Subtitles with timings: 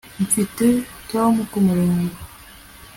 [0.25, 0.65] Mfite
[1.09, 2.15] Tom kumurongo